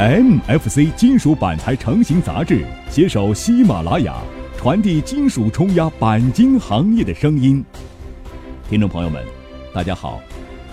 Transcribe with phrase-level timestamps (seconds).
[0.00, 4.18] MFC 金属板材成型杂志携手喜马拉雅，
[4.56, 7.62] 传递金属冲压钣金行业的声音。
[8.66, 9.22] 听众朋友们，
[9.74, 10.18] 大家好，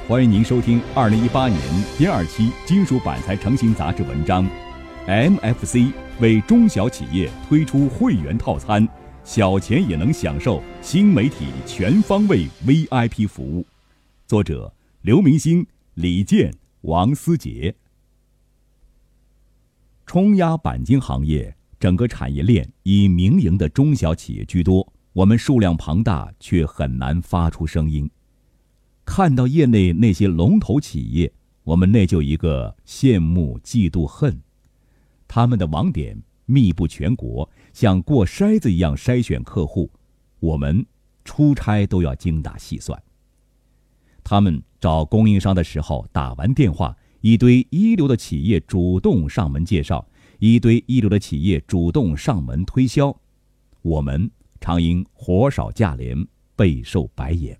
[0.07, 1.59] 欢迎您收听二零一八年
[1.98, 4.50] 第二期金属板材成型杂志文章。
[5.05, 5.91] MFC
[6.21, 8.88] 为中小企业推出会员套餐，
[9.25, 13.66] 小钱也能享受新媒体全方位 VIP 服务。
[14.25, 14.71] 作者：
[15.02, 17.75] 刘明星、李健、王思杰。
[20.07, 28.10] 冲压钣金行业整个产业链以民营的中小企业居多，我们数量庞大，却很难发出声音。
[29.04, 31.34] 看到业内那些龙头企业，
[31.65, 34.42] 我们内就一个羡慕、嫉妒、恨。
[35.28, 39.92] 他们的网点密布全国，像过筛子一样筛选客户，
[40.39, 40.86] 我们
[41.26, 42.98] 出差都要精打细算。
[44.23, 46.95] 他们找供应商的时候，打完电话。
[47.22, 50.08] 一堆一流的企业主动上门介绍，
[50.40, 53.16] 一堆一流的企业主动上门推销，
[53.82, 54.30] 我们
[54.62, 57.58] 常因活少价廉备受白眼。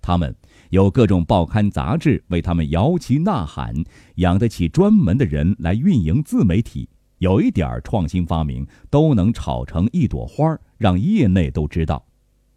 [0.00, 0.34] 他们
[0.70, 3.74] 有各种报刊杂志为他们摇旗呐喊，
[4.16, 12.04] 养得起专门的人来运营自媒体，有一点创新发明都能炒成一朵花，让业内都知道。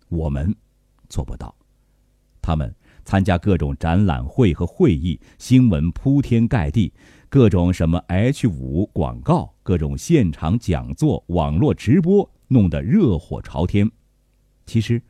[0.10, 0.56] 我们
[1.10, 1.54] 做不到，
[2.42, 2.74] 他们。
[3.08, 6.92] 参加各种展览会和会议，新闻铺天盖地，
[7.30, 13.90] 各种什么 H 五广告，各种现场讲座、网络直播，弄得热火朝天。
[14.66, 15.02] 其实，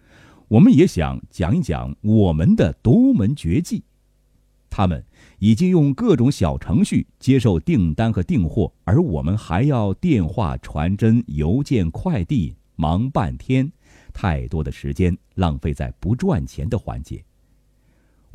[0.48, 3.84] 我们也想讲一讲我们的独门绝技。
[4.70, 5.04] 他们
[5.40, 13.72] 已经用各种小程序接受订单和订货，而我们还要电话、传真、邮件、快递，忙半天，
[14.14, 17.24] 太多的时间浪费在不赚钱的环节。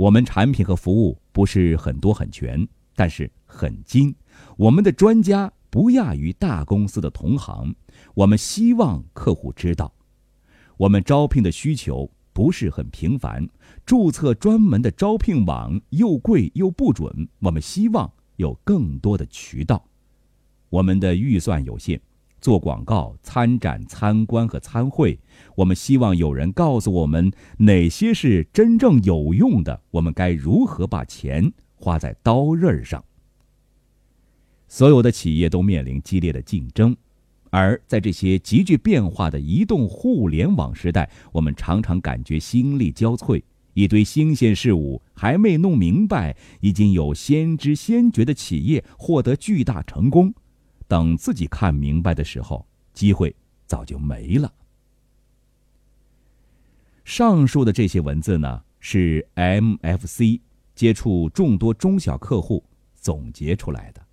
[0.03, 4.13] 我们产品和服务不是很多很全，但是很精。
[4.57, 7.73] 我们的专家不亚于大公司的同行。
[8.15, 9.95] 我们希望客户知道，
[10.77, 13.49] 我们招聘的需求不是很频繁，
[13.87, 17.29] 注册专门的招聘网又贵又不准。
[17.39, 19.85] 我们希望有更多的渠道。
[20.69, 22.01] 我们的预算有限。
[22.43, 25.17] 做广告、参展、参观和参会，
[25.55, 33.03] 我们希望有人告诉我们哪些是真正有用的，我们该如何把钱花在刀刃上。
[34.67, 36.97] 所有的企业都面临激烈的竞争，
[37.51, 43.41] 而在这些急剧变化的移动互联网时代，我们常常感觉心力交瘁，
[43.75, 50.35] 一堆新鲜事物还没弄明白，已经有先知先觉的企业获得巨大成功。
[50.93, 54.53] 等自己看明白的时候，机会早就没了。
[57.03, 60.39] 上述的这些文字呢，是 MFC
[60.75, 62.63] 接触众多中小客户
[62.95, 64.07] 总结出来的。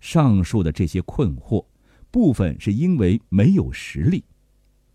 [0.00, 1.62] 上述的这些困惑，
[2.10, 4.24] 部分是因为没有实力，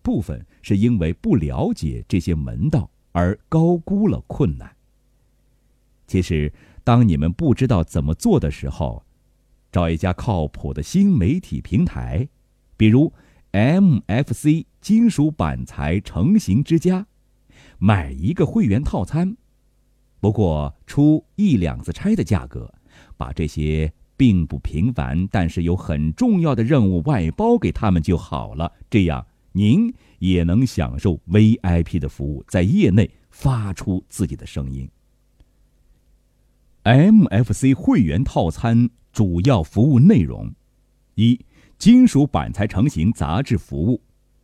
[0.02, 4.74] 部分是因为不了解这些门道而高估了困难。
[6.08, 9.04] 其实，当你们不知道怎么做的时候，
[9.70, 12.28] 找一家靠谱的新媒体平台，
[12.76, 13.12] 比如
[13.52, 17.06] MFC 金属板材成型之家，
[17.78, 19.36] 买一个会员套餐，
[20.20, 22.72] 不过出一两次差的价格，
[23.16, 28.72] 把这些并不频繁但是有很重要的任务外包给他们就好了。
[28.88, 34.88] 这样您也能享受 VIP 的服务，在业内发出自己的声音。
[36.84, 38.88] MFC 会员套餐。
[39.12, 40.52] 主要服务内容：
[41.14, 41.44] 一、
[41.76, 44.00] 金属板材成型杂志服务；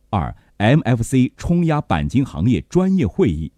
[0.09, 3.51] 二、MFC 冲压钣金行业专业会议；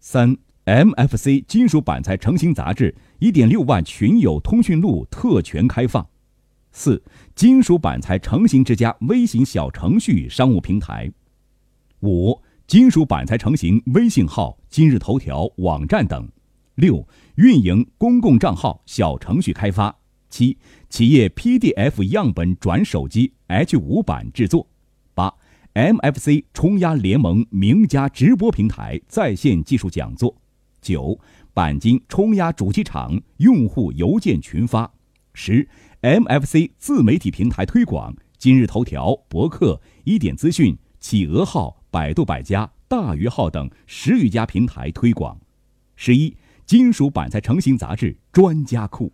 [0.00, 6.04] 三、MFC 金属板材成型杂志一点六万群友通讯录特权开放；
[6.72, 7.02] 四、
[7.34, 11.10] 金属板材成型之家微型小程序商务平台；
[12.02, 16.26] 五、金属板材成型微信号、今日头条网站等；
[16.74, 17.06] 六、
[17.36, 19.96] 运营公共账号小程序开发。
[20.36, 20.58] 七、
[20.90, 24.66] 企业 PDF 样本转手机 H 五版制作；
[25.14, 25.32] 八、
[25.72, 30.34] MFC 冲压联盟名家直播平台在线技术讲座；
[30.82, 31.18] 九、
[31.54, 34.92] 钣金冲压主机厂用户邮件群发；
[35.32, 35.66] 十、
[36.02, 45.38] MFC 自媒体平台推广今日头条、博客、一点资讯、企鹅号、百度百家、大鱼号等十余家平台推广；
[45.96, 46.36] 十一、
[46.66, 49.10] 金属板材成型杂志专家库。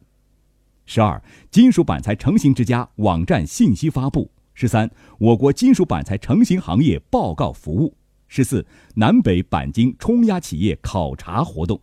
[0.95, 7.95] 十二，金属板材成型之家网站信息发布；十三，我国金属板材成型行业报告服务；
[8.29, 8.67] 十四，
[8.97, 11.81] 南北钣金冲压企业考察活动。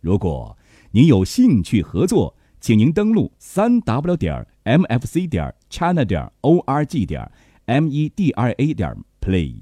[0.00, 0.58] 如果
[0.90, 7.30] 您有兴趣合作，请您登录三 w 点 mfc 点 china 点 org 点
[7.66, 9.54] media 点 play，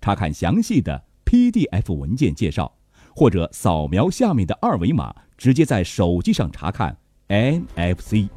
[0.00, 2.76] 查看详细的 PDF 文件介绍，
[3.14, 6.96] 或者扫描下面的二维码，直接在手机上查看
[7.30, 8.28] NFC。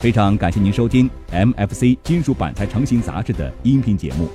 [0.00, 4.28] 非常感谢您收听 MFC 金属板材成型杂志的音频节目，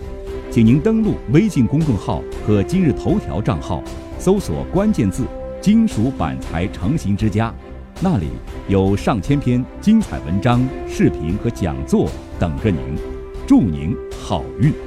[0.50, 3.84] 请您登录微信公众号和今日头条账号，
[4.18, 5.26] 搜索关键字
[5.60, 7.54] “金属板材成型之家”，
[8.00, 8.28] 那里
[8.70, 12.80] 有上千篇精彩文章、视频和讲座等着您，
[13.46, 13.94] 祝您
[14.24, 14.87] 好运！